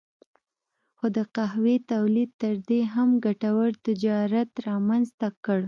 [0.97, 5.59] خو د قهوې تولید تر دې هم ګټور تجارت رامنځته کړ.